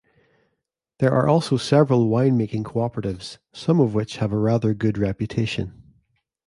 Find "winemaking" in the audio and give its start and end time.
2.09-2.63